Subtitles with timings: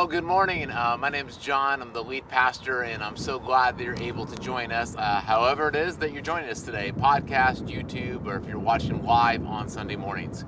[0.00, 0.70] Well, good morning.
[0.70, 1.82] Uh, my name is John.
[1.82, 4.96] I'm the lead pastor, and I'm so glad that you're able to join us.
[4.96, 9.04] Uh, however, it is that you're joining us today podcast, YouTube, or if you're watching
[9.04, 10.46] live on Sunday mornings.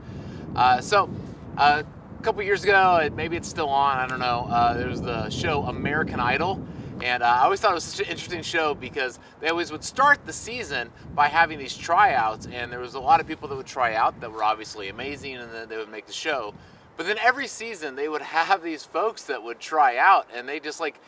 [0.57, 1.11] Uh, so,
[1.59, 1.83] uh,
[2.19, 5.29] a couple years ago, maybe it's still on, I don't know, uh, there was the
[5.29, 6.59] show American Idol.
[7.03, 9.85] And uh, I always thought it was such an interesting show because they always would
[9.85, 13.57] start the season by having these tryouts, and there was a lot of people that
[13.57, 16.55] would try out that were obviously amazing, and then they would make the show.
[16.97, 20.61] But then every season they would have these folks that would try out, and they
[20.61, 21.01] just like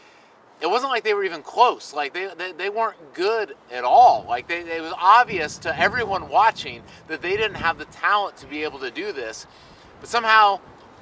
[0.61, 1.93] it wasn't like they were even close.
[1.93, 4.25] Like they, they, they weren't good at all.
[4.29, 8.47] Like they, it was obvious to everyone watching that they didn't have the talent to
[8.47, 9.47] be able to do this.
[10.01, 10.61] But somehow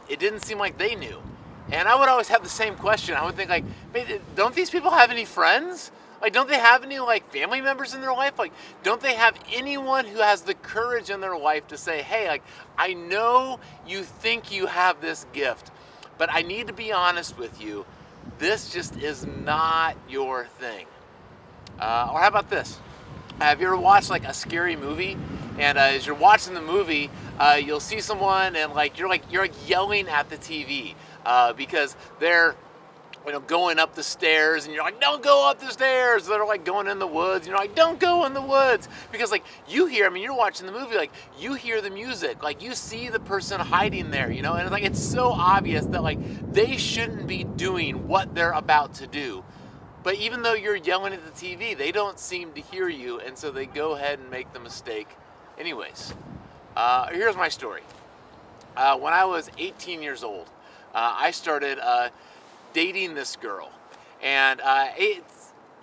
[0.09, 1.23] it didn't seem like they knew.
[1.71, 3.15] And I would always have the same question.
[3.15, 3.65] I would think like,
[3.95, 5.93] uh, don't these people have any friends?
[6.23, 8.39] Like, don't they have any like family members in their life?
[8.39, 8.53] Like,
[8.85, 12.45] don't they have anyone who has the courage in their life to say, hey, like,
[12.79, 13.59] I know
[13.89, 15.73] you think you have this gift,
[16.19, 17.85] but I need to be honest with you.
[18.39, 20.87] This just is not your thing.
[21.81, 22.79] Uh, or how about this?
[23.41, 25.17] Have you ever watched like a scary movie?
[25.59, 29.25] And uh, as you're watching the movie, uh, you'll see someone and like you're like
[29.33, 30.95] you're like yelling at the TV
[31.27, 32.55] uh, because they're
[33.27, 36.27] you know, going up the stairs, and you're like, don't go up the stairs.
[36.27, 38.89] They're like going in the woods, you're like, don't go in the woods.
[39.11, 42.43] Because, like, you hear, I mean, you're watching the movie, like, you hear the music,
[42.43, 45.85] like, you see the person hiding there, you know, and it's like, it's so obvious
[45.87, 46.19] that, like,
[46.53, 49.45] they shouldn't be doing what they're about to do.
[50.03, 53.39] But even though you're yelling at the TV, they don't seem to hear you, and
[53.39, 55.09] so they go ahead and make the mistake.
[55.59, 56.13] Anyways,
[56.77, 57.83] uh, here's my story.
[58.77, 60.49] Uh, when I was 18 years old,
[60.95, 62.09] uh, I started uh,
[62.73, 63.71] dating this girl.
[64.23, 64.89] And uh,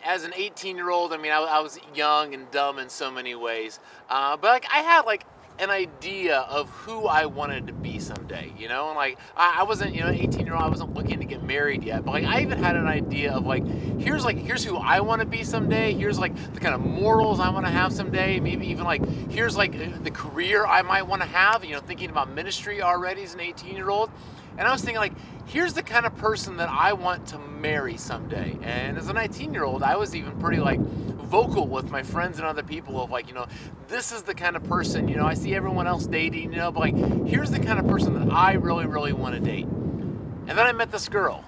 [0.05, 3.11] as an 18 year old, I mean, I, I, was young and dumb in so
[3.11, 3.79] many ways.
[4.09, 5.25] Uh, but like, I had like
[5.59, 8.87] an idea of who I wanted to be someday, you know?
[8.87, 11.43] And like, I, I wasn't, you know, 18 year old, I wasn't looking to get
[11.43, 12.05] married yet.
[12.05, 13.65] But like, I even had an idea of like,
[13.99, 15.93] here's like, here's who I want to be someday.
[15.93, 18.39] Here's like the kind of morals I want to have someday.
[18.39, 22.09] Maybe even like, here's like the career I might want to have, you know, thinking
[22.09, 24.09] about ministry already as an 18 year old.
[24.59, 25.13] And I was thinking, like,
[25.45, 28.57] here's the kind of person that I want to marry someday.
[28.61, 32.39] And as a 19 year old, I was even pretty, like, vocal with my friends
[32.39, 33.47] and other people of, like, you know,
[33.87, 36.73] this is the kind of person, you know, I see everyone else dating, you know,
[36.73, 39.65] but, like, here's the kind of person that I really, really want to date.
[39.65, 41.45] And then I met this girl.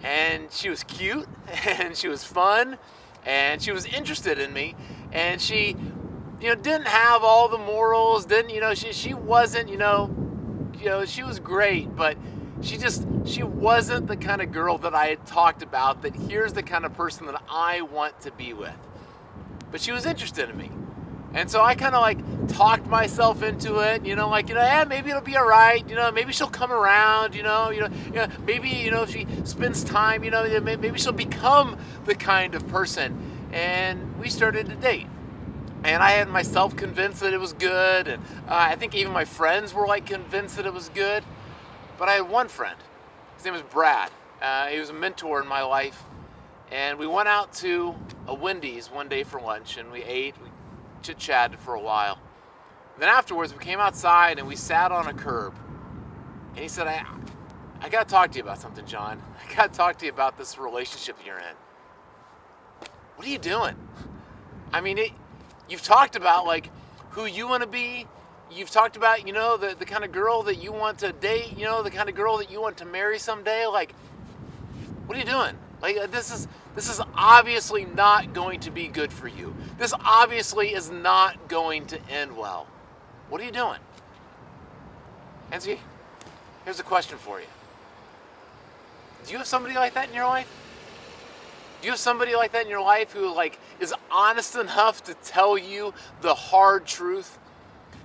[0.00, 1.26] And she was cute,
[1.66, 2.78] and she was fun,
[3.26, 4.76] and she was interested in me,
[5.10, 5.74] and she,
[6.40, 10.14] you know, didn't have all the morals, didn't, you know, she, she wasn't, you know,
[10.78, 12.16] you know, she was great, but
[12.64, 16.52] she just she wasn't the kind of girl that I had talked about that here's
[16.52, 18.76] the kind of person that I want to be with.
[19.70, 20.70] But she was interested in me.
[21.34, 24.60] And so I kind of like talked myself into it, you know, like, you know,
[24.62, 27.80] yeah, maybe it'll be all right, you know, maybe she'll come around, you know, you
[27.80, 31.76] know, you know maybe, you know, if she spends time, you know, maybe she'll become
[32.04, 33.48] the kind of person.
[33.52, 35.08] And we started to date.
[35.82, 38.06] And I had myself convinced that it was good.
[38.06, 41.24] And uh, I think even my friends were like convinced that it was good.
[41.98, 42.76] But I had one friend.
[43.36, 44.10] His name was Brad.
[44.42, 46.02] Uh, he was a mentor in my life.
[46.72, 47.94] And we went out to
[48.26, 50.48] a Wendy's one day for lunch and we ate, we
[51.02, 52.18] chit chatted for a while.
[52.98, 55.54] Then afterwards, we came outside and we sat on a curb.
[56.50, 57.04] And he said, I,
[57.80, 59.22] I got to talk to you about something, John.
[59.50, 61.54] I got to talk to you about this relationship you're in.
[63.16, 63.76] What are you doing?
[64.72, 65.10] I mean, it,
[65.68, 66.70] you've talked about like
[67.10, 68.06] who you want to be
[68.52, 71.56] you've talked about, you know, the, the kind of girl that you want to date,
[71.56, 73.66] you know, the kind of girl that you want to marry someday.
[73.66, 73.92] Like,
[75.06, 75.54] what are you doing?
[75.82, 79.54] Like, uh, this is this is obviously not going to be good for you.
[79.78, 82.66] This obviously is not going to end well.
[83.28, 83.78] What are you doing?
[85.52, 85.78] And see,
[86.64, 87.46] here's a question for you.
[89.24, 90.50] Do you have somebody like that in your life?
[91.80, 95.14] Do you have somebody like that in your life who like is honest enough to
[95.14, 97.38] tell you the hard truth?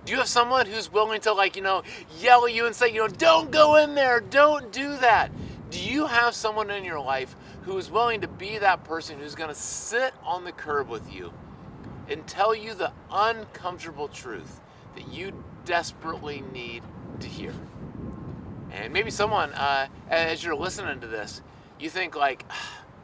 [0.06, 1.84] Do you have someone who's willing to, like, you know,
[2.20, 5.32] yell at you and say, you know, don't go in there, don't do that?
[5.70, 9.36] Do you have someone in your life who is willing to be that person who's
[9.36, 11.32] going to sit on the curb with you
[12.08, 14.60] and tell you the uncomfortable truth
[14.96, 16.82] that you desperately need
[17.20, 17.54] to hear?
[18.72, 21.42] And maybe someone, uh, as you're listening to this,
[21.80, 22.46] you think, like,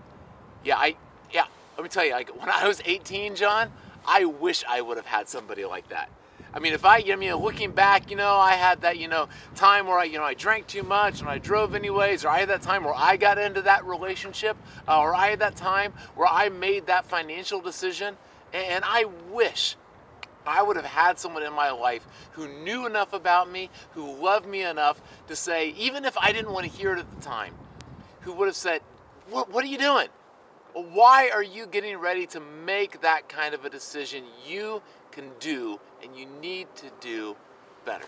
[0.63, 0.95] yeah, I,
[1.31, 1.45] yeah,
[1.77, 3.71] let me tell you, like, when I was 18, John,
[4.07, 6.09] I wish I would have had somebody like that.
[6.56, 9.28] I mean, if I, I mean, looking back, you know, I had that, you know,
[9.56, 12.40] time where I, you know, I drank too much and I drove anyways, or I
[12.40, 14.56] had that time where I got into that relationship,
[14.88, 18.16] uh, or I had that time where I made that financial decision,
[18.54, 19.75] and I wish
[20.48, 24.48] I would have had someone in my life who knew enough about me, who loved
[24.48, 27.54] me enough to say, even if I didn't want to hear it at the time,
[28.22, 28.81] who would have said,
[29.30, 30.08] what, what are you doing?
[30.74, 34.24] Why are you getting ready to make that kind of a decision?
[34.48, 34.81] You
[35.15, 37.38] can do and you need to do
[37.85, 38.06] better.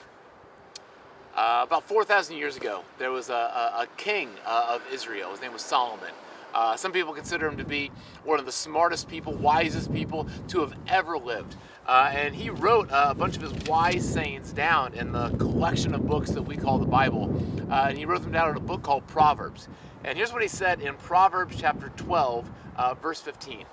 [1.34, 5.32] Uh, about 4,000 years ago, there was a, a, a king uh, of Israel.
[5.32, 6.12] His name was Solomon.
[6.54, 7.92] Uh, some people consider him to be
[8.26, 11.56] one of the smartest people, wisest people to have ever lived.
[11.88, 15.94] Uh, and he wrote uh, a bunch of his wise sayings down in the collection
[15.94, 17.34] of books that we call the Bible.
[17.70, 19.70] Uh, and he wrote them down in a book called Proverbs.
[20.04, 23.60] And here's what he said in Proverbs chapter 12, uh, verse 15.
[23.60, 23.66] He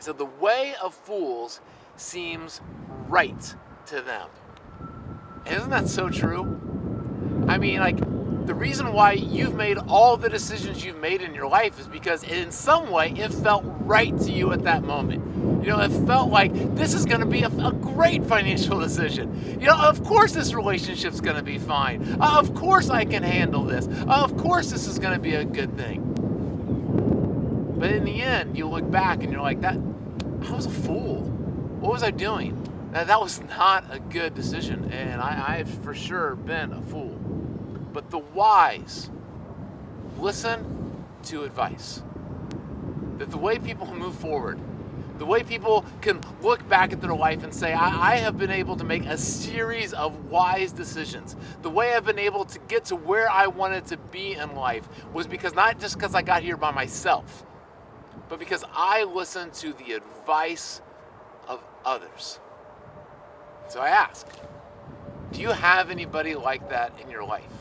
[0.00, 1.60] said, The way of fools
[2.00, 2.60] seems
[3.08, 3.54] right
[3.86, 4.28] to them.
[5.46, 6.60] Isn't that so true?
[7.48, 7.98] I mean, like,
[8.46, 12.22] the reason why you've made all the decisions you've made in your life is because
[12.24, 15.22] in some way it felt right to you at that moment.
[15.62, 19.60] You know, it felt like this is going to be a, a, great financial decision.
[19.60, 22.16] You know, of course this relationship's going to be fine.
[22.18, 23.86] Uh, of course I can handle this.
[23.86, 26.00] Uh, of course this is going to be a good thing.
[27.78, 31.37] But in the end, you look back and you're like, that, I was a fool.
[31.80, 32.60] What was I doing?
[32.92, 34.90] That, that was not a good decision.
[34.92, 37.16] And I, I've for sure been a fool.
[37.92, 39.10] But the wise
[40.18, 42.02] listen to advice.
[43.18, 44.58] That the way people move forward,
[45.18, 48.50] the way people can look back at their life and say, I, I, have been
[48.50, 51.34] able to make a series of wise decisions.
[51.62, 54.88] The way I've been able to get to where I wanted to be in life
[55.12, 57.44] was because not just because I got here by myself,
[58.28, 60.82] but because I listened to the advice
[61.48, 62.38] of others.
[63.68, 64.26] So I ask,
[65.32, 67.52] do you have anybody like that in your life?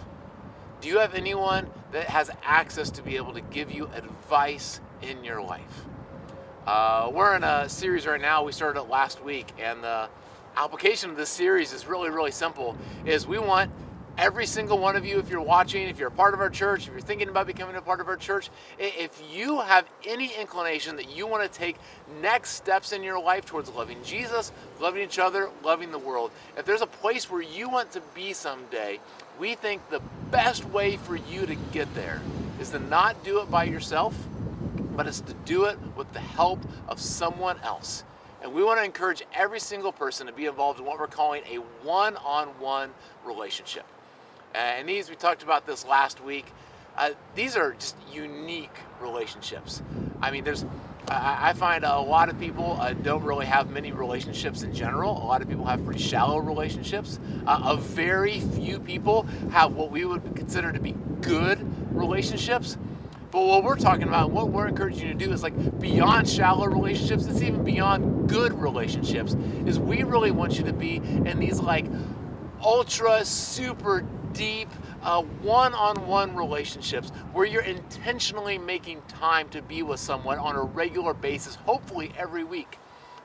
[0.80, 5.24] Do you have anyone that has access to be able to give you advice in
[5.24, 5.86] your life?
[6.66, 8.44] Uh, we're in a series right now.
[8.44, 10.10] We started it last week, and the
[10.56, 12.78] application of this series is really, really simple.
[13.06, 13.72] Is we want
[14.18, 16.88] every single one of you, if you're watching, if you're a part of our church,
[16.88, 18.50] if you're thinking about becoming a part of our church,
[18.80, 21.78] if you have any inclination that you want to take
[22.22, 26.66] next steps in your life towards loving Jesus, loving each other, loving the world, if
[26.66, 29.00] there's a place where you want to be someday,
[29.40, 32.22] we think the best way for you to get there
[32.60, 34.16] is to not do it by yourself,
[34.96, 38.04] but it's to do it with the help of someone else.
[38.42, 41.44] And we want to encourage every single person to be involved in what we're calling
[41.52, 42.92] a one on one
[43.26, 43.86] relationship.
[44.54, 46.46] And these, we talked about this last week.
[46.98, 49.84] Uh, these are just unique relationships.
[50.22, 50.66] I mean, there's,
[51.10, 55.12] I, I find a lot of people uh, don't really have many relationships in general.
[55.12, 57.20] A lot of people have pretty shallow relationships.
[57.46, 61.60] Uh, a very few people have what we would consider to be good
[61.96, 62.78] relationships.
[63.30, 66.66] But what we're talking about, what we're encouraging you to do is like beyond shallow
[66.66, 69.36] relationships, it's even beyond good relationships,
[69.66, 71.86] is we really want you to be in these like
[72.64, 74.06] ultra super
[74.38, 74.70] deep
[75.42, 80.62] one on one relationships where you're intentionally making time to be with someone on a
[80.62, 82.78] regular basis, hopefully every week,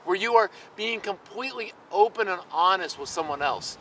[0.05, 3.77] where you are being completely open and honest with someone else.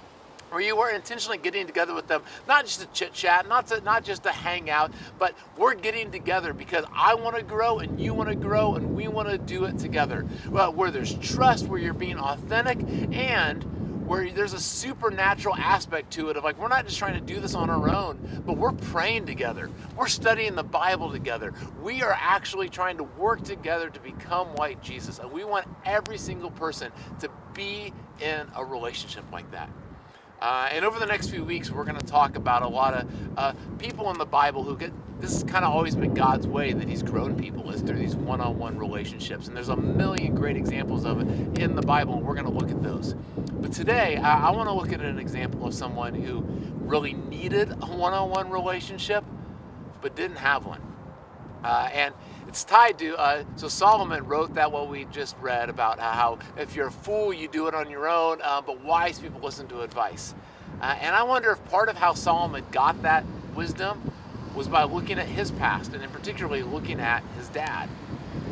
[0.51, 3.81] Where you are intentionally getting together with them, not just to chit chat, not to
[3.81, 7.99] not just to hang out, but we're getting together because I want to grow and
[7.99, 10.27] you want to grow and we want to do it together.
[10.51, 12.81] Well, where there's trust, where you're being authentic,
[13.15, 13.65] and
[14.07, 17.41] where there's a supernatural aspect to it of like we're not just trying to do
[17.41, 19.71] this on our own but we're praying together.
[19.97, 21.55] We're studying the bible together.
[21.83, 25.19] We are actually trying to work together to become like jesus.
[25.19, 29.71] And we want every single person to be in a relationship like that
[30.43, 33.39] uh, and over the next few weeks, we're going to talk about a lot of
[33.39, 36.73] uh, people in the Bible who get this has kind of always been God's way
[36.73, 39.47] that He's grown people is through these one on one relationships.
[39.47, 42.51] And there's a million great examples of it in the Bible, and we're going to
[42.51, 43.15] look at those.
[43.37, 46.41] But today, I, I want to look at an example of someone who
[46.81, 49.25] really needed a one on one relationship,
[50.01, 50.83] but didn't have one.
[51.63, 52.15] Uh, and
[52.53, 56.77] it's tied to uh, so solomon wrote that what we just read about how if
[56.77, 59.81] you're a fool you do it on your own uh, but wise people listen to
[59.81, 60.35] advice.
[60.83, 64.13] Uh, and i wonder if part of how solomon got that wisdom
[64.55, 67.89] was by looking at his past and in particularly looking at his dad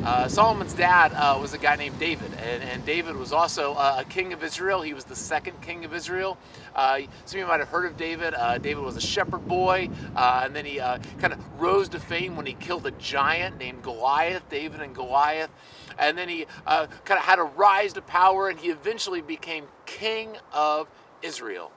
[0.05, 3.97] uh, Solomon's dad uh, was a guy named David, and, and David was also uh,
[3.99, 4.81] a king of Israel.
[4.81, 6.39] He was the second king of Israel.
[6.75, 8.33] Uh, some of you might have heard of David.
[8.33, 12.35] Uh, David was a shepherd boy, uh, and then he kind of rose to fame
[12.35, 15.51] when he killed a giant named Goliath, David and Goliath.
[15.99, 20.37] And then he kind of had a rise to power, and he eventually became king
[20.53, 20.89] of
[21.21, 21.73] Israel.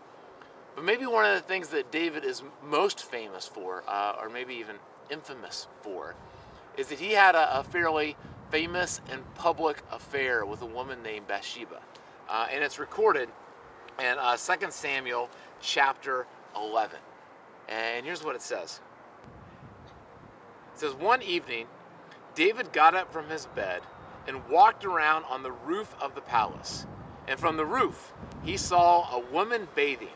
[0.75, 3.83] But maybe one of the things that David is most famous for,
[4.21, 4.77] or maybe even
[5.09, 6.15] infamous for,
[6.77, 8.15] is that he had a, a fairly
[8.49, 11.81] famous and public affair with a woman named Bathsheba.
[12.29, 13.29] Uh, and it's recorded
[13.99, 15.29] in uh, 2 Samuel
[15.61, 16.25] chapter
[16.55, 16.97] 11.
[17.69, 18.79] And here's what it says
[20.73, 21.67] It says, One evening,
[22.35, 23.81] David got up from his bed
[24.27, 26.85] and walked around on the roof of the palace.
[27.27, 28.13] And from the roof,
[28.43, 30.09] he saw a woman bathing,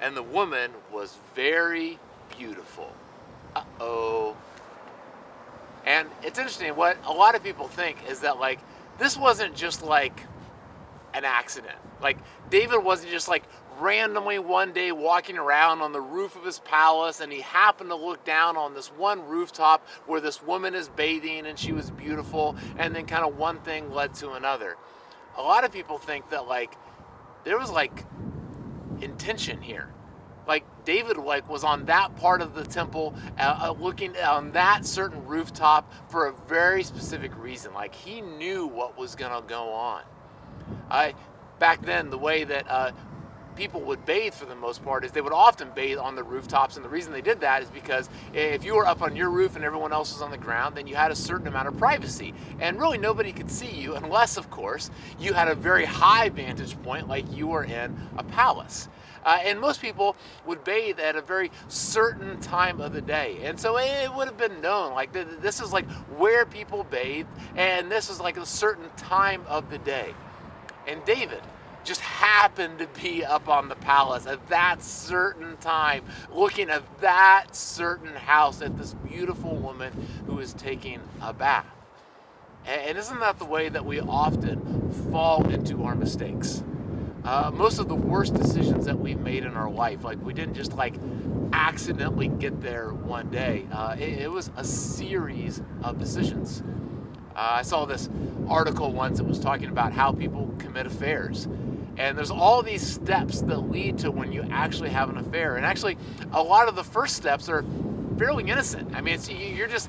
[0.00, 1.98] and the woman was very
[2.36, 2.92] beautiful.
[3.54, 4.36] Uh oh.
[5.86, 8.60] And it's interesting, what a lot of people think is that, like,
[8.98, 10.22] this wasn't just like
[11.12, 11.76] an accident.
[12.00, 12.18] Like,
[12.50, 13.44] David wasn't just like
[13.80, 17.96] randomly one day walking around on the roof of his palace and he happened to
[17.96, 22.56] look down on this one rooftop where this woman is bathing and she was beautiful
[22.78, 24.76] and then kind of one thing led to another.
[25.36, 26.76] A lot of people think that like
[27.44, 28.04] there was like
[29.00, 29.88] intention here.
[30.46, 34.84] Like David like was on that part of the temple uh, uh looking on that
[34.84, 37.72] certain rooftop for a very specific reason.
[37.72, 40.02] Like he knew what was to go on.
[40.90, 41.14] I
[41.58, 42.92] back then the way that uh,
[43.56, 46.76] people would bathe for the most part is they would often bathe on the rooftops
[46.76, 49.56] and the reason they did that is because if you were up on your roof
[49.56, 52.34] and everyone else was on the ground then you had a certain amount of privacy
[52.60, 56.80] and really nobody could see you unless of course you had a very high vantage
[56.82, 58.88] point like you were in a palace
[59.24, 60.16] uh, and most people
[60.46, 63.38] would bathe at a very certain time of the day.
[63.42, 67.26] And so it would have been known like this is like where people bathe,
[67.56, 70.14] and this is like a certain time of the day.
[70.86, 71.40] And David,
[71.84, 77.54] just happened to be up on the palace at that certain time, looking at that
[77.54, 79.92] certain house at this beautiful woman
[80.26, 81.66] who is taking a bath.
[82.66, 86.64] And isn't that the way that we often fall into our mistakes?
[87.24, 90.54] Uh, most of the worst decisions that we've made in our life, like we didn't
[90.54, 90.94] just like
[91.54, 93.66] accidentally get there one day.
[93.72, 96.62] Uh, it, it, was a series of decisions.
[97.34, 98.10] Uh, I saw this
[98.46, 101.48] article once that was talking about how people commit affairs.
[101.96, 105.56] And there's all these steps that lead to when you actually have an affair.
[105.56, 105.96] And actually,
[106.32, 107.64] a lot of the first steps are
[108.18, 108.94] fairly innocent.
[108.94, 109.88] I mean, you're just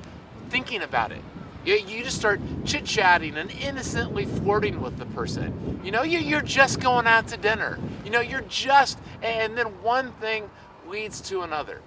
[0.50, 1.22] thinking about it.
[1.66, 5.82] You, you just start chit chatting and innocently flirting with the person.
[5.84, 7.80] You know, you, you're just going out to dinner.
[8.04, 10.50] You know, you're just, and then one thing
[10.88, 11.82] leads to another.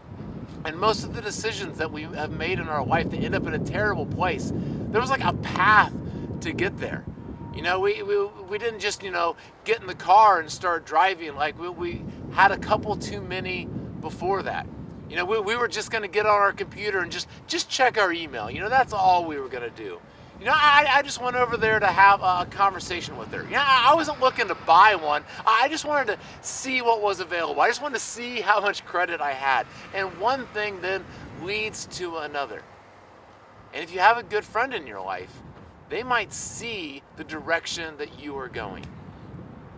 [0.65, 3.47] And most of the decisions that we have made in our life, they end up
[3.47, 4.51] in a terrible place.
[4.53, 5.93] There was like a path
[6.41, 7.05] to get there.
[7.55, 10.85] You know, we, we, we didn't just, you know, get in the car and start
[10.87, 11.37] driving.
[11.37, 13.67] Like, we, we had a couple too many
[14.01, 14.67] before that.
[15.09, 17.69] You know, we, we were just going to get on our computer and just, just
[17.69, 18.51] check our email.
[18.51, 19.99] You know, that's all we were going to do.
[20.39, 23.43] You know, I, I just went over there to have a conversation with her.
[23.43, 25.25] You know, I wasn't looking to buy one.
[25.45, 27.61] I just wanted to see what was available.
[27.61, 29.67] I just wanted to see how much credit I had.
[29.95, 31.05] And one thing then
[31.43, 32.63] leads to another.
[33.75, 35.33] And if you have a good friend in your life,
[35.89, 38.85] they might see the direction that you are going.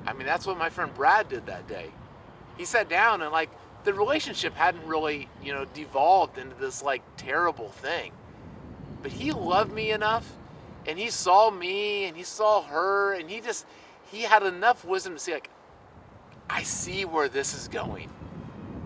[0.07, 1.91] I mean, that's what my friend Brad did that day.
[2.59, 3.51] He sat down and like
[3.85, 8.13] the relationship hadn't really, you know, devolved into this like terrible thing.
[9.03, 10.33] But he loved me enough
[10.87, 13.67] and he saw me and he saw her and he just
[14.11, 15.51] he had enough wisdom to see like
[16.49, 18.11] I see where this is going.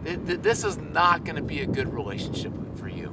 [0.04, 3.08] This is not going to be a good relationship for you.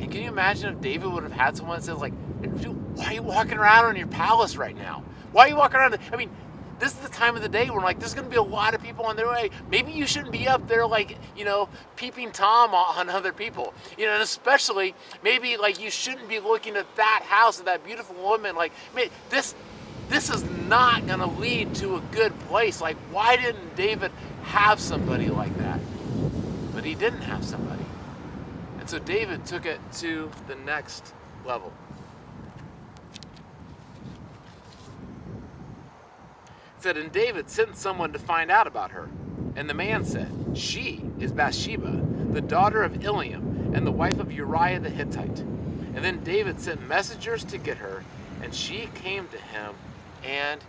[0.00, 2.12] And can you imagine if David would have had someone that says like,
[2.94, 5.02] why are you walking around in your palace right now?
[5.32, 5.98] Why are you walking around?
[6.12, 6.30] I mean,
[6.78, 8.74] this is the time of the day where like there's going to be a lot
[8.74, 9.50] of people on their way.
[9.70, 13.74] Maybe you shouldn't be up there like you know peeping tom on other people.
[13.96, 17.84] You know, and especially maybe like you shouldn't be looking at that house of that
[17.84, 18.56] beautiful woman.
[18.56, 18.72] Like
[19.30, 19.54] this,
[20.08, 22.80] this is not going to lead to a good place.
[22.80, 24.10] Like why didn't David
[24.42, 25.80] have somebody like that?
[26.74, 27.84] But he didn't have somebody,
[28.80, 31.14] and so David took it to the next
[31.46, 31.72] level.
[36.84, 39.08] Said, And David sent someone to find out about her.
[39.56, 44.30] And the man said, She is Bathsheba, the daughter of Eliam, and the wife of
[44.30, 45.40] Uriah the Hittite.
[45.40, 48.04] And then David sent messengers to get her,
[48.42, 49.74] and she came to him,
[50.22, 50.60] and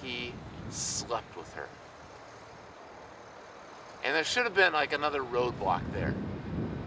[0.00, 0.32] he
[0.70, 1.66] slept with her.
[4.04, 6.14] And there should have been like another roadblock there.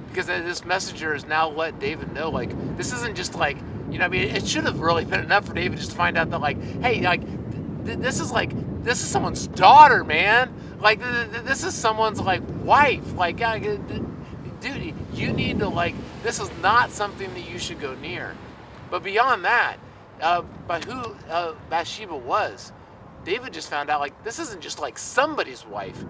[0.07, 3.57] Because this messenger has now let David know, like, this isn't just like,
[3.91, 6.17] you know, I mean, it should have really been enough for David just to find
[6.17, 7.21] out that, like, hey, like,
[7.85, 8.51] th- this is like
[8.87, 10.53] this is someone's daughter, man.
[10.79, 13.13] Like this is someone's like wife.
[13.13, 15.93] Like, dude, you need to like.
[16.23, 18.35] This is not something that you should go near.
[18.89, 19.77] But beyond that,
[20.21, 22.71] uh, by who uh, Bathsheba was,
[23.25, 26.01] David just found out like this isn't just like somebody's wife.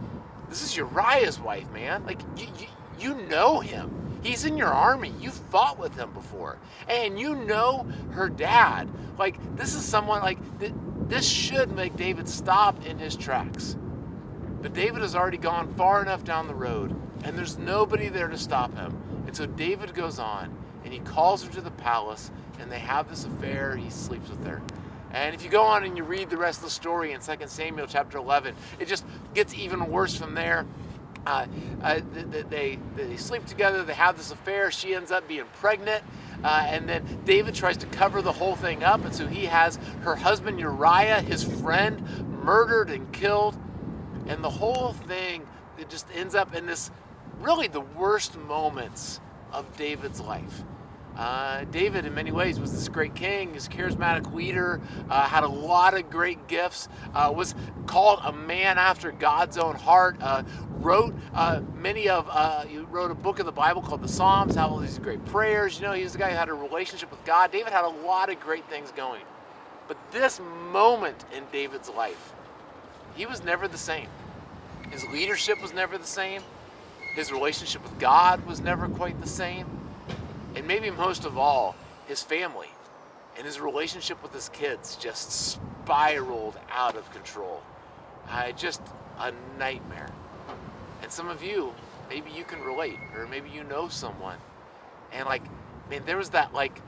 [0.48, 2.06] This is Uriah's wife, man.
[2.06, 2.68] Like you, you,
[3.00, 4.20] you know him.
[4.22, 5.14] He's in your army.
[5.20, 6.58] You fought with him before.
[6.88, 8.88] And you know her dad.
[9.18, 10.38] Like, this is someone like
[11.08, 13.78] this should make David stop in his tracks.
[14.62, 18.38] But David has already gone far enough down the road, and there's nobody there to
[18.38, 18.98] stop him.
[19.26, 23.10] And so David goes on, and he calls her to the palace, and they have
[23.10, 23.76] this affair.
[23.76, 24.62] He sleeps with her.
[25.12, 27.36] And if you go on and you read the rest of the story in 2
[27.48, 30.66] Samuel chapter 11, it just gets even worse from there.
[31.26, 31.46] Uh,
[31.82, 34.72] uh, they, they, they, sleep together, they have this affair.
[34.72, 36.04] She ends up being pregnant.
[36.44, 39.04] Uh, and then David tries to cover the whole thing up.
[39.04, 42.02] And so he has her husband Uriah, his friend,
[42.44, 43.58] murdered and killed.
[44.28, 46.92] And the whole thing it just ends up in this
[47.40, 49.20] really the worst moments
[49.52, 50.64] of David's life.
[51.18, 55.48] Uh, David, in many ways, was this great king, this charismatic leader, uh, had a
[55.48, 57.56] lot of great gifts, uh, was
[57.88, 60.44] called a man after God's own heart, uh,
[60.80, 62.28] wrote uh, many of,
[62.68, 65.80] he wrote a book of the Bible called the Psalms, had all these great prayers.
[65.80, 67.52] You know, he was the guy who had a relationship with God.
[67.52, 69.24] David had a lot of great things going.
[69.88, 70.40] But this
[70.72, 72.34] moment in David's life,
[73.16, 74.08] he was never the same.
[74.92, 76.44] His leadership was never the same.
[77.16, 79.77] His relationship with God was never quite the same
[80.58, 81.76] and maybe most of all,
[82.08, 82.70] his family
[83.38, 87.62] and his relationship with his kids just spiraled out of control.
[88.28, 88.82] Uh, just
[89.20, 90.10] a nightmare.
[91.04, 91.76] And some of you,
[92.10, 94.38] maybe you can relate, or maybe you know someone.
[95.14, 95.44] And like,
[95.92, 96.82] man, there was that like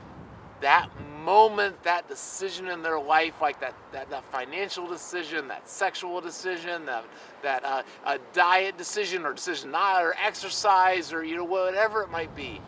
[0.62, 0.90] that
[1.24, 6.86] moment, that decision in their life, like that that, that financial decision, that sexual decision,
[6.86, 7.04] that
[7.42, 7.64] that
[8.04, 12.60] uh, diet decision or decision not or exercise or you know whatever it might be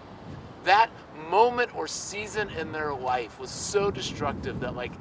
[0.64, 0.90] that
[1.30, 4.92] moment or season in their life was so destructive that like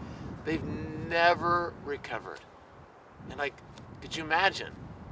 [0.45, 2.39] they've never recovered.
[3.29, 3.55] And like,
[4.01, 4.71] could you imagine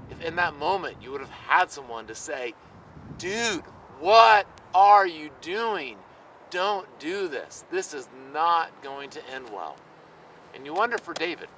[0.09, 2.53] if in that moment you would have had someone to say,
[3.17, 3.63] dude,
[3.99, 5.97] what are you doing?
[6.49, 7.65] Don't do this.
[7.69, 9.75] This is not going to end well.
[10.55, 11.49] And you wonder for David,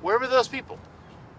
[0.00, 0.78] where were those people?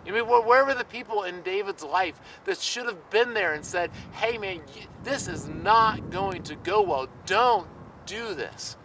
[0.05, 3.65] I mean, where were the people in David's life that should have been there and
[3.65, 4.61] said, hey, man,
[5.03, 7.07] this is not going to go well.
[7.25, 7.67] Don't
[8.05, 8.75] do this.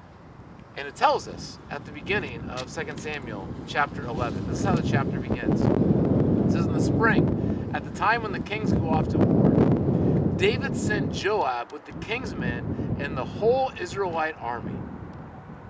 [0.77, 4.47] And it tells us at the beginning of 2 Samuel chapter 11.
[4.47, 5.61] This is how the chapter begins.
[5.61, 10.35] It says, In the spring, at the time when the kings go off to war,
[10.37, 14.79] David sent Joab with the king's men and the whole Israelite army.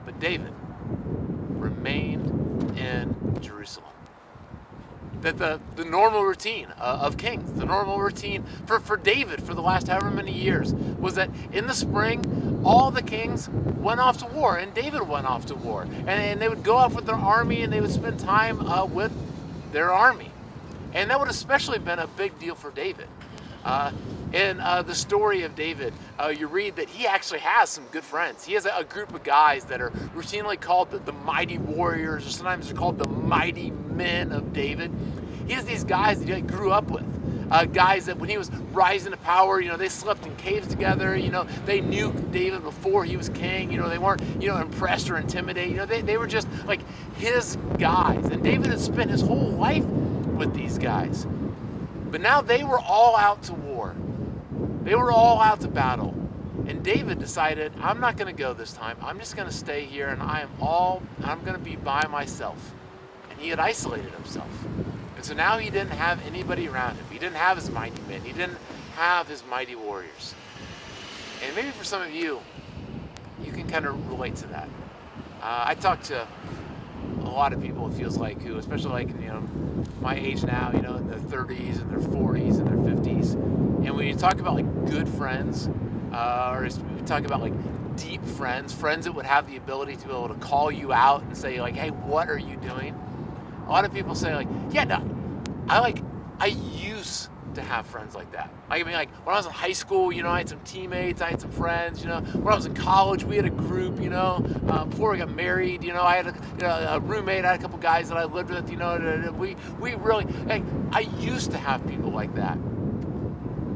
[0.04, 0.52] But David
[1.56, 3.88] remained in Jerusalem
[5.32, 5.38] that
[5.76, 9.60] the, the normal routine uh, of kings, the normal routine for, for David for the
[9.60, 14.26] last however many years, was that in the spring, all the kings went off to
[14.26, 15.82] war, and David went off to war.
[15.82, 18.86] And, and they would go off with their army and they would spend time uh,
[18.86, 19.12] with
[19.72, 20.30] their army.
[20.94, 23.08] And that would especially been a big deal for David.
[23.64, 23.92] Uh,
[24.32, 28.04] in uh, the story of David, uh, you read that he actually has some good
[28.04, 28.44] friends.
[28.44, 32.26] He has a, a group of guys that are routinely called the, the, mighty warriors,
[32.26, 34.90] or sometimes they're called the mighty men of David.
[35.46, 37.04] He has these guys that he grew up with.
[37.50, 40.68] Uh, guys that when he was rising to power, you know, they slept in caves
[40.68, 41.16] together.
[41.16, 43.72] You know, they knew David before he was king.
[43.72, 45.70] You know, they weren't, you know, impressed or intimidated.
[45.70, 46.80] You know, they, they were just like
[47.16, 48.26] his guys.
[48.26, 51.26] And David had spent his whole life with these guys.
[52.10, 53.94] But now they were all out to war.
[54.82, 56.14] They were all out to battle.
[56.66, 58.98] And David decided, I'm not going to go this time.
[59.00, 62.06] I'm just going to stay here and I am all, I'm going to be by
[62.08, 62.74] myself.
[63.38, 64.48] He had isolated himself.
[65.16, 67.06] And so now he didn't have anybody around him.
[67.10, 68.22] He didn't have his mighty men.
[68.22, 68.58] He didn't
[68.94, 70.34] have his mighty warriors.
[71.44, 72.40] And maybe for some of you,
[73.44, 74.68] you can kind of relate to that.
[75.40, 76.26] Uh, I talked to
[77.20, 79.42] a lot of people, it feels like, who, especially like, you know,
[80.00, 83.34] my age now, you know, in their 30s and their 40s and their 50s.
[83.84, 85.68] And when you talk about like good friends,
[86.12, 87.54] uh, or we talk about like
[87.96, 91.22] deep friends, friends that would have the ability to be able to call you out
[91.22, 92.94] and say like, hey, what are you doing?
[93.68, 95.02] A lot of people say like, yeah, no,
[95.68, 96.02] I like,
[96.40, 98.50] I used to have friends like that.
[98.70, 101.20] I mean, like when I was in high school, you know, I had some teammates,
[101.20, 102.02] I had some friends.
[102.02, 104.00] You know, when I was in college, we had a group.
[104.00, 107.00] You know, uh, before we got married, you know, I had a, you know, a,
[107.00, 108.70] roommate, I had a couple guys that I lived with.
[108.70, 112.54] You know, we we really, like, I used to have people like that,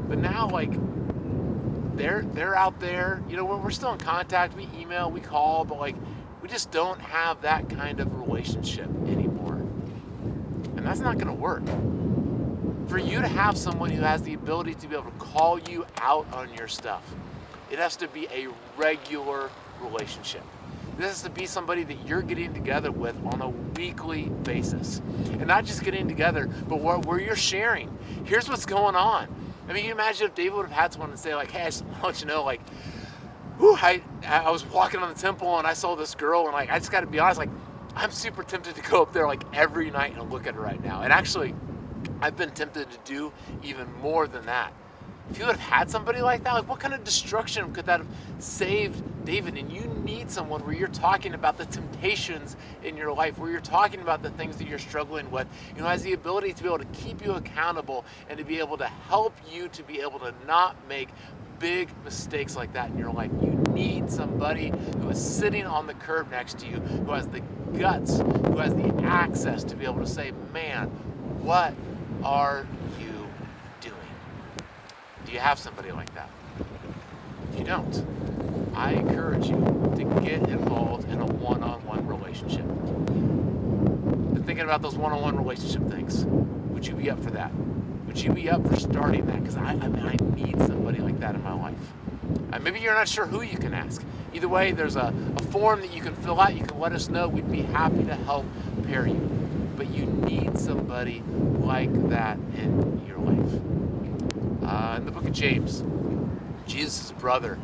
[0.07, 0.71] but now like
[1.95, 3.21] they're they're out there.
[3.29, 4.55] You know, we're, we're still in contact.
[4.55, 5.95] We email, we call, but like
[6.41, 9.22] we just don't have that kind of relationship anymore,
[10.83, 11.63] and that's not going to work
[12.89, 15.85] for you to have someone who has the ability to be able to call you
[16.01, 17.15] out on your stuff,
[17.71, 19.49] it has to be a regular
[19.81, 20.43] relationship.
[20.97, 23.47] This has to be somebody that you're getting together with on a
[23.79, 25.01] weekly basis.
[25.31, 27.97] And not just getting together, but where, where you're sharing.
[28.25, 29.33] Here's what's going on.
[29.69, 31.65] I mean, you imagine if David would have had someone and say, like, hey, I
[31.67, 32.61] just want to let you know, like,
[33.57, 36.69] whew, I, I was walking on the temple and I saw this girl, and like,
[36.69, 37.49] I just got to be honest, like,
[37.95, 40.83] I'm super tempted to go up there like every night and look at it right
[40.83, 41.01] now.
[41.01, 41.53] And actually,
[42.21, 43.31] I've been tempted to do
[43.63, 44.73] even more than that.
[45.29, 47.99] If you would have had somebody like that, like what kind of destruction could that
[48.01, 48.07] have
[48.39, 49.57] saved David?
[49.57, 53.61] And you need someone where you're talking about the temptations in your life, where you're
[53.61, 56.67] talking about the things that you're struggling with, you know, has the ability to be
[56.67, 60.19] able to keep you accountable and to be able to help you to be able
[60.19, 61.07] to not make
[61.63, 63.31] big mistakes like that in your life.
[63.41, 67.39] You need somebody who is sitting on the curb next to you, who has the
[67.79, 70.87] guts, who has the access to be able to say, man,
[71.41, 71.73] what
[72.21, 72.67] are
[72.99, 73.29] you
[73.79, 73.95] doing?
[75.25, 76.29] Do you have somebody like that?
[77.53, 78.05] If you don't,
[78.75, 79.55] I encourage you
[79.95, 82.65] to get involved in a one on one relationship.
[84.33, 86.25] Been thinking about those one on one relationship things.
[86.25, 87.53] Would you be up for that?
[88.13, 89.39] Would you be up for starting that?
[89.39, 91.93] Because I, I, mean, I need somebody like that in my life.
[92.51, 94.03] Uh, maybe you're not sure who you can ask.
[94.35, 96.55] Either way, there's a, a form that you can fill out.
[96.55, 97.27] You can let us know.
[97.27, 98.45] We'd be happy to help
[98.83, 99.33] pair you
[99.75, 101.23] but you need somebody
[101.59, 103.61] like that in your life.
[104.63, 105.83] Uh, in the book of James,
[106.67, 107.57] Jesus' brother,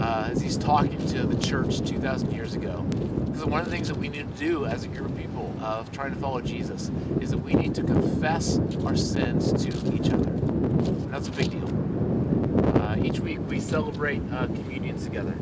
[0.00, 3.88] uh, as he's talking to the church 2,000 years ago, because one of the things
[3.88, 6.90] that we need to do as a group of people of trying to follow Jesus
[7.20, 10.28] is that we need to confess our sins to each other.
[10.28, 12.80] And that's a big deal.
[12.80, 15.34] Uh, each week we celebrate uh, communion together.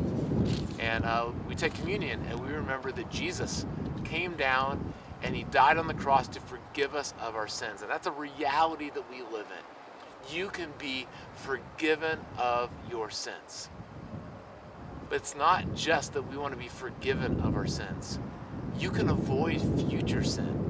[0.79, 3.65] And uh, we take communion and we remember that Jesus
[4.03, 7.81] came down and he died on the cross to forgive us of our sins.
[7.81, 10.35] And that's a reality that we live in.
[10.35, 13.69] You can be forgiven of your sins.
[15.09, 18.19] But it's not just that we want to be forgiven of our sins.
[18.77, 20.65] You can avoid future sin.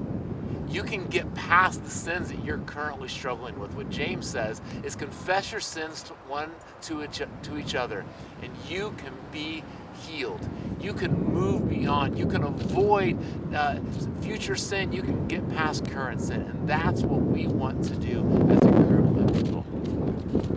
[0.68, 3.74] You can get past the sins that you're currently struggling with.
[3.76, 6.52] What James says is confess your sins to one
[6.84, 8.04] to each, to each other,
[8.42, 9.64] and you can be
[10.02, 10.48] healed.
[10.80, 12.18] You can move beyond.
[12.18, 13.18] You can avoid
[13.54, 13.80] uh,
[14.22, 14.92] future sin.
[14.92, 16.42] You can get past current sin.
[16.42, 18.20] And that's what we want to do
[18.50, 19.66] as a group of people.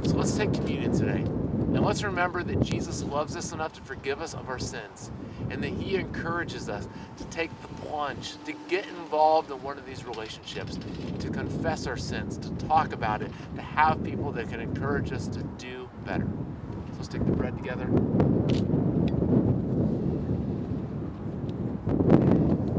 [0.05, 1.25] So let's take communion today.
[1.79, 5.13] And let's remember that Jesus loves us enough to forgive us of our sins
[5.49, 6.89] and that He encourages us
[7.19, 10.77] to take the plunge, to get involved in one of these relationships,
[11.21, 15.29] to confess our sins, to talk about it, to have people that can encourage us
[15.29, 16.27] to do better.
[16.27, 17.87] So let's take the bread together.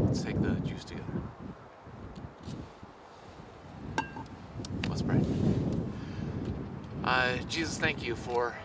[0.07, 1.05] Let's take the juice together.
[4.89, 5.21] Let's pray.
[7.05, 8.57] Uh, Jesus, thank you for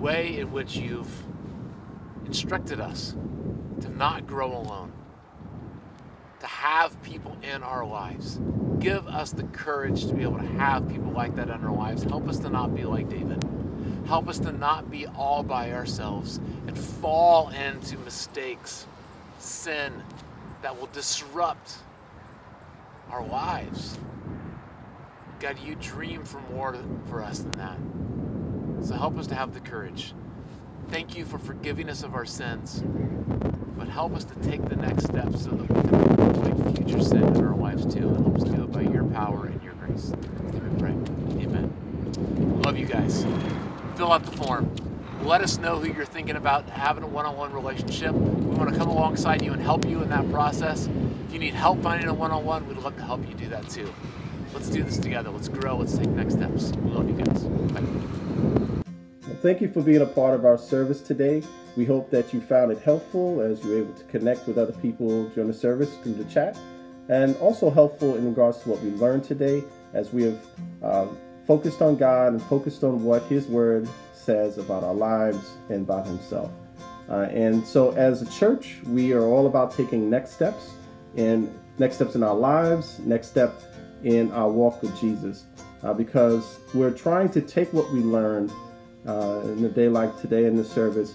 [0.00, 1.24] way in which you've
[2.26, 3.14] instructed us
[3.80, 4.92] to not grow alone,
[6.40, 8.40] to have people in our lives.
[8.78, 12.02] Give us the courage to be able to have people like that in our lives.
[12.02, 13.44] Help us to not be like David.
[14.06, 18.86] Help us to not be all by ourselves and fall into mistakes
[19.38, 19.92] sin
[20.62, 21.74] that will disrupt
[23.10, 23.98] our lives.
[25.40, 26.76] God, you dream for more
[27.08, 27.78] for us than that.
[28.82, 30.14] So help us to have the courage.
[30.88, 32.82] Thank you for forgiving us of our sins,
[33.76, 37.22] but help us to take the next step so that we can avoid future sin
[37.22, 38.08] in our lives too.
[38.08, 40.12] And help us do it by your power and your grace.
[40.52, 40.90] we pray.
[40.90, 42.60] Amen.
[42.64, 43.24] Love you guys.
[43.96, 44.74] Fill out the form
[45.22, 48.12] let us know who you're thinking about having a one-on-one relationship.
[48.12, 50.88] We want to come alongside you and help you in that process.
[51.26, 53.92] If you need help finding a one-on-one, we'd love to help you do that too.
[54.54, 55.30] Let's do this together.
[55.30, 55.76] Let's grow.
[55.76, 56.72] Let's take next steps.
[56.72, 57.44] We love you guys.
[57.44, 58.59] Bye.
[59.40, 61.42] Thank you for being a part of our service today.
[61.76, 64.72] We hope that you found it helpful as you were able to connect with other
[64.72, 66.58] people during the service through the chat,
[67.08, 70.46] and also helpful in regards to what we learned today as we have
[70.82, 75.82] um, focused on God and focused on what His Word says about our lives and
[75.82, 76.50] about Himself.
[77.08, 80.72] Uh, and so, as a church, we are all about taking next steps
[81.16, 83.62] and next steps in our lives, next step
[84.04, 85.44] in our walk with Jesus,
[85.82, 88.52] uh, because we're trying to take what we learned
[89.06, 91.14] uh, in a day like today in the service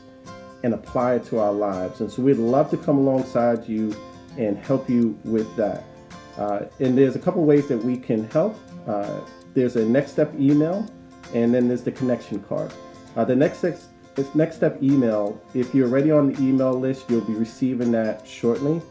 [0.63, 2.01] and apply it to our lives.
[2.01, 3.95] And so, we'd love to come alongside you
[4.37, 5.83] and help you with that.
[6.37, 8.57] Uh, and there's a couple ways that we can help.
[8.87, 9.21] Uh,
[9.53, 10.85] there's a next step email,
[11.33, 12.73] and then there's the connection card.
[13.15, 17.21] Uh, the next this next step email, if you're already on the email list, you'll
[17.21, 18.81] be receiving that shortly.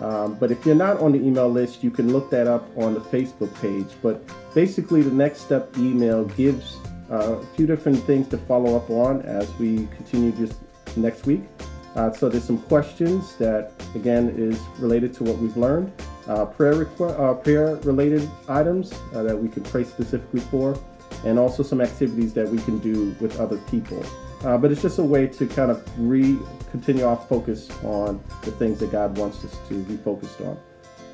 [0.00, 2.92] Um, but if you're not on the email list, you can look that up on
[2.92, 3.88] the Facebook page.
[4.02, 4.22] But
[4.54, 6.78] basically, the next step email gives
[7.10, 10.58] a few different things to follow up on as we continue just
[10.96, 11.42] next week.
[11.94, 15.90] Uh, so there's some questions that again is related to what we've learned,
[16.28, 20.78] uh, prayer requ- uh, prayer related items that we can pray specifically for,
[21.24, 24.04] and also some activities that we can do with other people.
[24.44, 26.38] Uh, but it's just a way to kind of re
[26.70, 30.58] continue our focus on the things that God wants us to be focused on.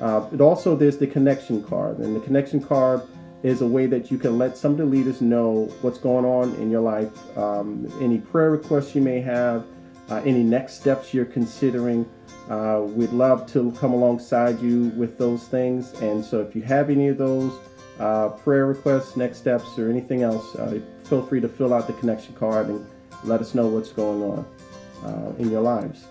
[0.01, 3.01] Uh, it also there's the connection card, and the connection card
[3.43, 6.55] is a way that you can let some of the leaders know what's going on
[6.55, 9.65] in your life, um, any prayer requests you may have,
[10.09, 12.09] uh, any next steps you're considering.
[12.49, 15.93] Uh, we'd love to come alongside you with those things.
[16.01, 17.53] And so if you have any of those
[17.99, 21.93] uh, prayer requests, next steps, or anything else, uh, feel free to fill out the
[21.93, 22.85] connection card and
[23.23, 24.45] let us know what's going on
[25.05, 26.05] uh, in your lives.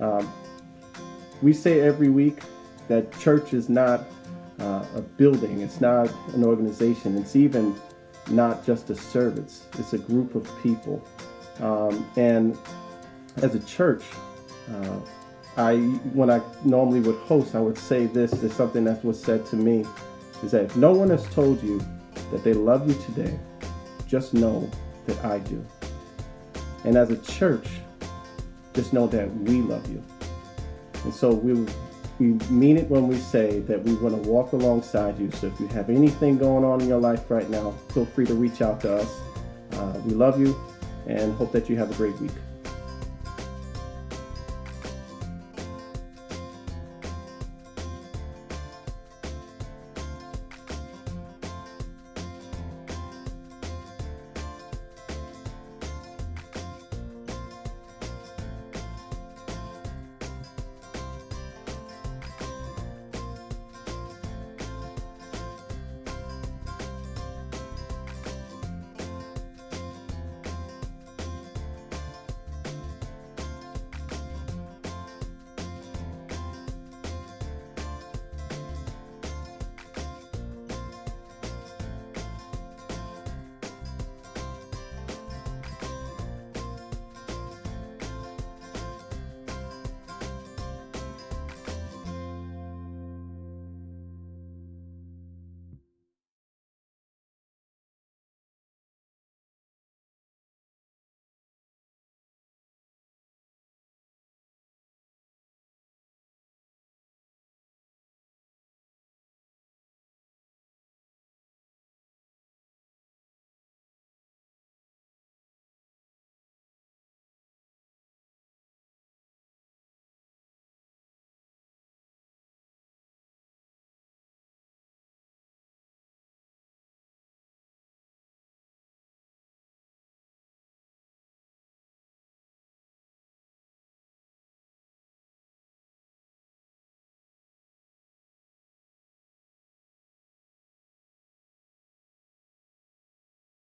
[0.00, 0.32] Um,
[1.40, 2.38] we say every week
[2.88, 4.04] that church is not
[4.60, 7.74] uh, a building, it's not an organization, it's even
[8.30, 11.06] not just a service, it's a group of people.
[11.60, 12.56] Um, and
[13.36, 14.02] as a church,
[14.70, 15.00] uh,
[15.56, 15.76] I
[16.14, 19.56] when I normally would host, I would say this is something that was said to
[19.56, 19.84] me
[20.42, 21.80] is that if no one has told you
[22.32, 23.38] that they love you today,
[24.08, 24.68] just know
[25.06, 25.64] that I do.
[26.84, 27.66] And as a church,
[28.74, 30.02] just know that we love you.
[31.04, 31.66] And so we
[32.18, 35.30] we mean it when we say that we want to walk alongside you.
[35.32, 38.34] So if you have anything going on in your life right now, feel free to
[38.34, 39.20] reach out to us.
[39.72, 40.56] Uh, we love you
[41.06, 42.30] and hope that you have a great week.